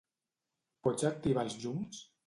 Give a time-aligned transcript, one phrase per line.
[0.89, 2.05] Pots activar els llums?